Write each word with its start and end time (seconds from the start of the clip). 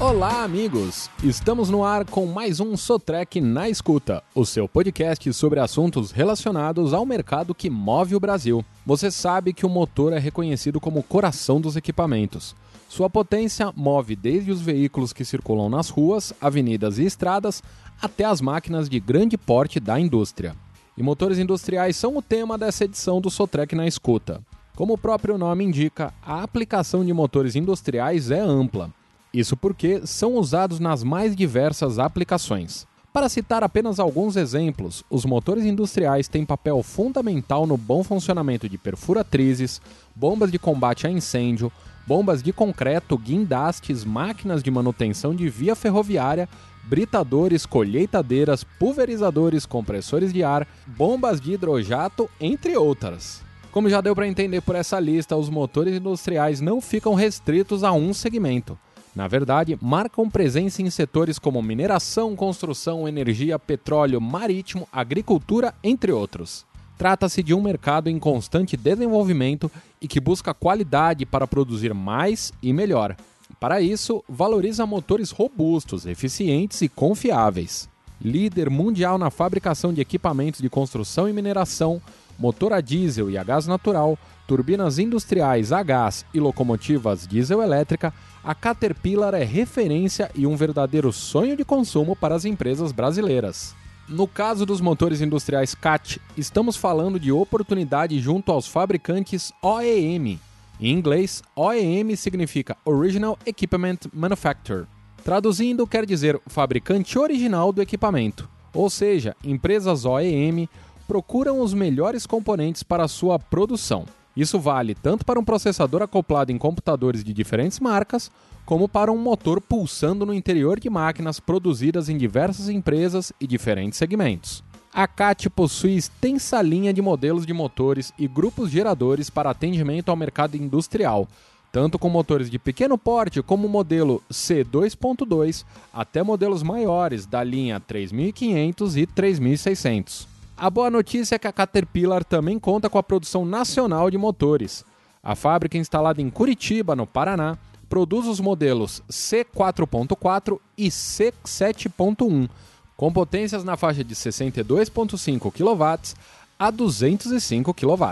Olá, 0.00 0.44
amigos! 0.44 1.10
Estamos 1.22 1.68
no 1.68 1.84
ar 1.84 2.06
com 2.06 2.24
mais 2.24 2.58
um 2.58 2.74
Sotrec 2.74 3.38
na 3.38 3.68
Escuta, 3.68 4.22
o 4.34 4.46
seu 4.46 4.66
podcast 4.66 5.30
sobre 5.34 5.60
assuntos 5.60 6.10
relacionados 6.10 6.94
ao 6.94 7.04
mercado 7.04 7.54
que 7.54 7.68
move 7.68 8.16
o 8.16 8.20
Brasil. 8.20 8.64
Você 8.86 9.10
sabe 9.10 9.52
que 9.52 9.66
o 9.66 9.68
motor 9.68 10.14
é 10.14 10.18
reconhecido 10.18 10.80
como 10.80 11.00
o 11.00 11.02
coração 11.02 11.60
dos 11.60 11.76
equipamentos. 11.76 12.56
Sua 12.88 13.10
potência 13.10 13.70
move 13.76 14.16
desde 14.16 14.50
os 14.50 14.62
veículos 14.62 15.12
que 15.12 15.22
circulam 15.22 15.68
nas 15.68 15.90
ruas, 15.90 16.32
avenidas 16.40 16.98
e 16.98 17.04
estradas 17.04 17.62
até 18.00 18.24
as 18.24 18.40
máquinas 18.40 18.88
de 18.88 18.98
grande 18.98 19.36
porte 19.36 19.78
da 19.78 20.00
indústria. 20.00 20.56
E 20.96 21.02
motores 21.02 21.38
industriais 21.38 21.94
são 21.94 22.16
o 22.16 22.22
tema 22.22 22.56
dessa 22.56 22.84
edição 22.84 23.20
do 23.20 23.28
Sotrec 23.28 23.76
na 23.76 23.86
Escuta. 23.86 24.40
Como 24.74 24.94
o 24.94 24.98
próprio 24.98 25.36
nome 25.36 25.62
indica, 25.62 26.14
a 26.24 26.42
aplicação 26.42 27.04
de 27.04 27.12
motores 27.12 27.54
industriais 27.54 28.30
é 28.30 28.40
ampla. 28.40 28.90
Isso 29.32 29.56
porque 29.56 30.06
são 30.06 30.34
usados 30.34 30.80
nas 30.80 31.04
mais 31.04 31.36
diversas 31.36 31.98
aplicações. 31.98 32.86
Para 33.12 33.28
citar 33.28 33.64
apenas 33.64 33.98
alguns 33.98 34.36
exemplos, 34.36 35.04
os 35.10 35.24
motores 35.24 35.64
industriais 35.64 36.28
têm 36.28 36.44
papel 36.44 36.80
fundamental 36.82 37.66
no 37.66 37.76
bom 37.76 38.04
funcionamento 38.04 38.68
de 38.68 38.78
perfuratrizes, 38.78 39.80
bombas 40.14 40.50
de 40.50 40.58
combate 40.60 41.08
a 41.08 41.10
incêndio, 41.10 41.72
bombas 42.06 42.40
de 42.42 42.52
concreto, 42.52 43.18
guindastes, 43.18 44.04
máquinas 44.04 44.62
de 44.62 44.70
manutenção 44.70 45.34
de 45.34 45.48
via 45.48 45.74
ferroviária, 45.74 46.48
britadores, 46.84 47.66
colheitadeiras, 47.66 48.64
pulverizadores, 48.64 49.66
compressores 49.66 50.32
de 50.32 50.42
ar, 50.42 50.66
bombas 50.86 51.40
de 51.40 51.52
hidrojato, 51.52 52.28
entre 52.40 52.76
outras. 52.76 53.42
Como 53.70 53.88
já 53.88 54.00
deu 54.00 54.14
para 54.14 54.26
entender 54.26 54.60
por 54.60 54.74
essa 54.74 54.98
lista, 54.98 55.36
os 55.36 55.48
motores 55.48 55.94
industriais 55.94 56.60
não 56.60 56.80
ficam 56.80 57.14
restritos 57.14 57.84
a 57.84 57.92
um 57.92 58.12
segmento. 58.12 58.78
Na 59.14 59.26
verdade, 59.26 59.76
marcam 59.80 60.30
presença 60.30 60.82
em 60.82 60.90
setores 60.90 61.38
como 61.38 61.62
mineração, 61.62 62.36
construção, 62.36 63.08
energia, 63.08 63.58
petróleo, 63.58 64.20
marítimo, 64.20 64.88
agricultura, 64.92 65.74
entre 65.82 66.12
outros. 66.12 66.64
Trata-se 66.96 67.42
de 67.42 67.54
um 67.54 67.62
mercado 67.62 68.08
em 68.08 68.18
constante 68.18 68.76
desenvolvimento 68.76 69.70
e 70.00 70.06
que 70.06 70.20
busca 70.20 70.54
qualidade 70.54 71.24
para 71.24 71.46
produzir 71.46 71.94
mais 71.94 72.52
e 72.62 72.72
melhor. 72.72 73.16
Para 73.58 73.80
isso, 73.80 74.22
valoriza 74.28 74.86
motores 74.86 75.30
robustos, 75.30 76.06
eficientes 76.06 76.82
e 76.82 76.88
confiáveis. 76.88 77.88
Líder 78.20 78.68
mundial 78.68 79.16
na 79.18 79.30
fabricação 79.30 79.92
de 79.92 80.00
equipamentos 80.00 80.60
de 80.60 80.68
construção 80.68 81.28
e 81.28 81.32
mineração, 81.32 82.00
motor 82.40 82.72
a 82.72 82.80
diesel 82.80 83.30
e 83.30 83.36
a 83.36 83.44
gás 83.44 83.66
natural, 83.66 84.18
turbinas 84.48 84.98
industriais 84.98 85.72
a 85.72 85.82
gás 85.82 86.24
e 86.32 86.40
locomotivas 86.40 87.26
diesel 87.26 87.62
elétrica, 87.62 88.12
a 88.42 88.54
Caterpillar 88.54 89.34
é 89.34 89.44
referência 89.44 90.30
e 90.34 90.46
um 90.46 90.56
verdadeiro 90.56 91.12
sonho 91.12 91.54
de 91.54 91.64
consumo 91.64 92.16
para 92.16 92.34
as 92.34 92.46
empresas 92.46 92.92
brasileiras. 92.92 93.76
No 94.08 94.26
caso 94.26 94.64
dos 94.64 94.80
motores 94.80 95.20
industriais 95.20 95.74
CAT, 95.74 96.20
estamos 96.36 96.76
falando 96.76 97.20
de 97.20 97.30
oportunidade 97.30 98.18
junto 98.18 98.50
aos 98.50 98.66
fabricantes 98.66 99.52
OEM. 99.62 100.40
Em 100.80 100.92
inglês, 100.92 101.42
OEM 101.54 102.16
significa 102.16 102.76
Original 102.84 103.38
Equipment 103.44 103.98
Manufacturer. 104.12 104.86
Traduzindo, 105.22 105.86
quer 105.86 106.06
dizer 106.06 106.40
fabricante 106.46 107.18
original 107.18 107.70
do 107.70 107.82
equipamento. 107.82 108.48
Ou 108.72 108.88
seja, 108.88 109.36
empresas 109.44 110.04
OEM 110.04 110.68
procuram 111.10 111.60
os 111.60 111.74
melhores 111.74 112.24
componentes 112.24 112.84
para 112.84 113.08
sua 113.08 113.36
produção. 113.36 114.04
Isso 114.36 114.60
vale 114.60 114.94
tanto 114.94 115.24
para 115.24 115.40
um 115.40 115.44
processador 115.44 116.02
acoplado 116.02 116.52
em 116.52 116.56
computadores 116.56 117.24
de 117.24 117.32
diferentes 117.32 117.80
marcas, 117.80 118.30
como 118.64 118.88
para 118.88 119.10
um 119.10 119.18
motor 119.18 119.60
pulsando 119.60 120.24
no 120.24 120.32
interior 120.32 120.78
de 120.78 120.88
máquinas 120.88 121.40
produzidas 121.40 122.08
em 122.08 122.16
diversas 122.16 122.68
empresas 122.68 123.32
e 123.40 123.46
diferentes 123.48 123.98
segmentos. 123.98 124.62
A 124.94 125.08
CAT 125.08 125.50
possui 125.50 125.96
extensa 125.96 126.62
linha 126.62 126.92
de 126.92 127.02
modelos 127.02 127.44
de 127.44 127.52
motores 127.52 128.12
e 128.16 128.28
grupos 128.28 128.70
geradores 128.70 129.28
para 129.28 129.50
atendimento 129.50 130.10
ao 130.10 130.16
mercado 130.16 130.56
industrial, 130.56 131.26
tanto 131.72 131.98
com 131.98 132.08
motores 132.08 132.48
de 132.48 132.56
pequeno 132.56 132.96
porte 132.96 133.42
como 133.42 133.66
o 133.66 133.70
modelo 133.70 134.22
C2.2 134.30 135.64
até 135.92 136.22
modelos 136.22 136.62
maiores 136.62 137.26
da 137.26 137.42
linha 137.42 137.80
3500 137.80 138.96
e 138.96 139.06
3600. 139.06 140.39
A 140.60 140.68
boa 140.68 140.90
notícia 140.90 141.36
é 141.36 141.38
que 141.38 141.48
a 141.48 141.52
Caterpillar 141.52 142.22
também 142.22 142.58
conta 142.58 142.90
com 142.90 142.98
a 142.98 143.02
produção 143.02 143.46
nacional 143.46 144.10
de 144.10 144.18
motores. 144.18 144.84
A 145.22 145.34
fábrica 145.34 145.78
instalada 145.78 146.20
em 146.20 146.28
Curitiba, 146.28 146.94
no 146.94 147.06
Paraná, 147.06 147.56
produz 147.88 148.26
os 148.26 148.40
modelos 148.40 149.02
C4.4 149.10 150.60
e 150.76 150.88
C7.1, 150.88 152.46
com 152.94 153.10
potências 153.10 153.64
na 153.64 153.74
faixa 153.74 154.04
de 154.04 154.14
62.5 154.14 155.50
kW 155.50 156.14
a 156.58 156.70
205 156.70 157.72
kW. 157.72 158.04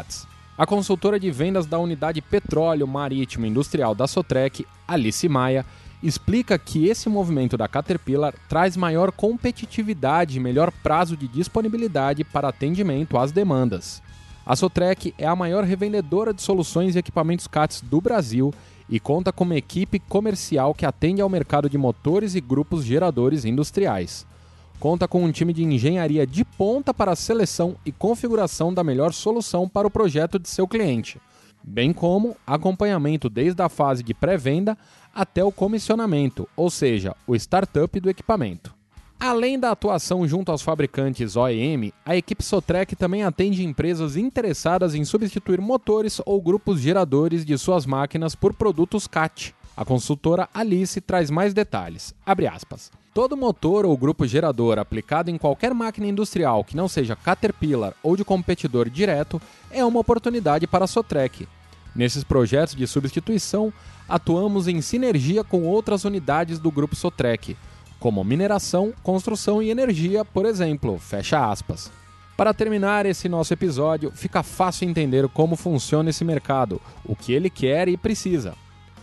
A 0.57 0.67
consultora 0.67 1.21
de 1.21 1.31
vendas 1.31 1.67
da 1.67 1.79
unidade 1.79 2.23
Petróleo 2.23 2.89
Marítimo 2.89 3.45
Industrial 3.45 3.95
da 3.95 4.07
Sotrec, 4.07 4.67
Alice 4.89 5.29
Maia, 5.29 5.67
explica 6.03 6.59
que 6.59 6.87
esse 6.87 7.09
movimento 7.09 7.57
da 7.57 7.67
Caterpillar 7.67 8.35
traz 8.49 8.77
maior 8.77 9.11
competitividade 9.11 10.37
e 10.37 10.41
melhor 10.41 10.71
prazo 10.71 11.17
de 11.17 11.27
disponibilidade 11.27 12.25
para 12.25 12.49
atendimento 12.49 13.19
às 13.19 13.33
demandas. 13.33 14.03
A 14.47 14.57
Sotrec 14.57 15.13
é 15.19 15.27
a 15.27 15.37
maior 15.37 15.65
revendedora 15.65 16.33
de 16.33 16.41
soluções 16.41 16.97
e 16.97 16.99
equipamentos 16.99 17.47
CATS 17.47 17.83
do 17.83 18.01
Brasil 18.01 18.55
e 18.89 18.99
conta 18.99 19.33
com 19.33 19.45
uma 19.45 19.57
equipe 19.57 19.99
comercial 19.99 20.73
que 20.73 20.87
atende 20.87 21.21
ao 21.21 21.29
mercado 21.29 21.69
de 21.69 21.77
motores 21.77 22.35
e 22.35 22.41
grupos 22.41 22.85
geradores 22.85 23.45
industriais. 23.45 24.27
Conta 24.81 25.09
com 25.09 25.25
um 25.25 25.33
time 25.33 25.53
de 25.53 25.65
engenharia 25.65 26.27
de 26.27 26.45
ponta 26.45 26.95
para 26.95 27.13
a 27.13 27.17
seleção 27.17 27.77
e 27.85 27.91
configuração 27.91 28.73
da 28.73 28.85
melhor 28.85 29.13
solução 29.13 29.69
para 29.69 29.87
o 29.87 29.91
projeto 29.91 30.39
de 30.39 30.49
seu 30.49 30.67
cliente, 30.69 31.21
bem 31.63 31.93
como 31.93 32.37
acompanhamento 32.47 33.29
desde 33.29 33.63
a 33.63 33.69
fase 33.69 34.03
de 34.03 34.15
pré-venda 34.15 34.77
até 35.15 35.43
o 35.43 35.53
comissionamento, 35.53 36.49
ou 36.57 36.71
seja, 36.71 37.15
o 37.27 37.35
startup 37.35 37.99
do 38.01 38.11
equipamento. 38.11 38.75
Além 39.21 39.59
da 39.59 39.73
atuação 39.73 40.29
junto 40.29 40.53
aos 40.53 40.63
fabricantes 40.63 41.35
OEM, 41.35 41.93
a 42.07 42.17
equipe 42.17 42.43
Sotrec 42.45 42.95
também 42.95 43.25
atende 43.25 43.65
empresas 43.65 44.17
interessadas 44.17 44.95
em 44.95 45.05
substituir 45.05 45.61
motores 45.61 46.21
ou 46.25 46.41
grupos 46.41 46.81
geradores 46.81 47.45
de 47.45 47.59
suas 47.59 47.85
máquinas 47.85 48.37
por 48.37 48.55
produtos 48.55 49.09
CAT. 49.09 49.53
A 49.79 49.85
consultora 49.85 50.49
Alice 50.53 51.01
traz 51.01 51.31
mais 51.31 51.55
detalhes. 51.55 52.13
Todo 53.15 53.37
motor 53.37 53.87
ou 53.87 53.97
grupo 53.97 54.27
gerador 54.27 54.77
aplicado 54.77 55.31
em 55.31 55.39
qualquer 55.39 55.73
máquina 55.73 56.09
industrial 56.09 56.65
que 56.65 56.77
não 56.77 56.89
seja 56.89 57.15
Caterpillar 57.15 57.95
ou 58.03 58.17
de 58.17 58.25
competidor 58.25 58.91
direto 58.91 59.41
é 59.71 59.85
uma 59.85 60.01
oportunidade 60.01 60.67
para 60.67 60.85
a 60.85 60.89
Sotrec. 60.89 61.47
Nesses 61.95 62.25
projetos 62.25 62.75
de 62.75 62.89
substituição, 62.89 63.73
atuamos 64.09 64.67
em 64.67 64.81
sinergia 64.81 65.45
com 65.45 65.63
outras 65.63 66.05
unidades 66.05 66.59
do 66.59 66.73
grupo 66.73 66.97
Sotrec, 66.97 67.57
como 68.01 68.25
mineração, 68.25 68.93
construção 69.05 69.63
e 69.63 69.71
energia, 69.71 70.25
por 70.25 70.45
exemplo. 70.45 70.99
Fecha 70.99 71.49
aspas. 71.49 71.89
Para 72.37 72.53
terminar 72.53 73.07
esse 73.07 73.29
nosso 73.29 73.55
episódio, 73.55 74.11
fica 74.13 74.43
fácil 74.43 74.89
entender 74.89 75.29
como 75.29 75.55
funciona 75.55 76.11
esse 76.11 76.25
mercado, 76.25 76.83
o 77.05 77.15
que 77.15 77.33
ele 77.33 77.49
quer 77.49 77.87
e 77.87 77.97
precisa. 77.97 78.57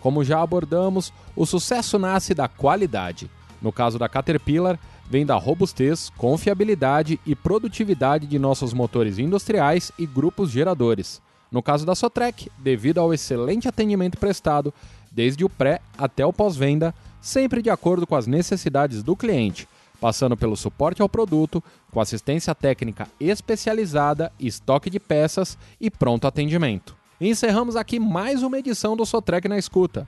Como 0.05 0.23
já 0.23 0.39
abordamos, 0.39 1.11
o 1.35 1.47
sucesso 1.47 1.97
nasce 1.97 2.35
da 2.35 2.47
qualidade. 2.47 3.27
No 3.59 3.71
caso 3.71 3.97
da 3.97 4.07
Caterpillar, 4.07 4.79
vem 5.09 5.25
da 5.25 5.33
robustez, 5.35 6.11
confiabilidade 6.15 7.19
e 7.25 7.33
produtividade 7.35 8.27
de 8.27 8.37
nossos 8.37 8.71
motores 8.71 9.17
industriais 9.17 9.91
e 9.97 10.05
grupos 10.05 10.51
geradores. 10.51 11.19
No 11.51 11.63
caso 11.63 11.87
da 11.87 11.95
Sotrec, 11.95 12.51
devido 12.59 12.99
ao 12.99 13.15
excelente 13.15 13.67
atendimento 13.67 14.19
prestado, 14.19 14.71
desde 15.11 15.43
o 15.43 15.49
pré 15.49 15.81
até 15.97 16.23
o 16.23 16.31
pós-venda, 16.31 16.93
sempre 17.19 17.63
de 17.63 17.71
acordo 17.71 18.05
com 18.05 18.15
as 18.15 18.27
necessidades 18.27 19.01
do 19.01 19.15
cliente, 19.15 19.67
passando 19.99 20.37
pelo 20.37 20.55
suporte 20.55 21.01
ao 21.01 21.09
produto, 21.09 21.63
com 21.91 21.99
assistência 21.99 22.53
técnica 22.53 23.07
especializada, 23.19 24.31
estoque 24.39 24.87
de 24.87 24.99
peças 24.99 25.57
e 25.81 25.89
pronto 25.89 26.27
atendimento. 26.27 26.95
Encerramos 27.19 27.77
aqui 27.77 27.97
mais 27.97 28.43
uma 28.43 28.59
edição 28.59 28.95
do 28.95 29.05
Sotrec 29.05 29.47
na 29.47 29.57
escuta. 29.57 30.05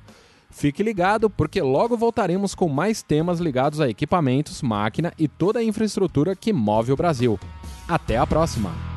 Fique 0.49 0.83
ligado 0.83 1.29
porque 1.29 1.61
logo 1.61 1.95
voltaremos 1.95 2.53
com 2.53 2.67
mais 2.67 3.01
temas 3.01 3.39
ligados 3.39 3.79
a 3.79 3.89
equipamentos, 3.89 4.61
máquina 4.61 5.13
e 5.17 5.27
toda 5.27 5.59
a 5.59 5.63
infraestrutura 5.63 6.35
que 6.35 6.51
move 6.51 6.91
o 6.91 6.97
Brasil. 6.97 7.39
Até 7.87 8.17
a 8.17 8.27
próxima! 8.27 8.96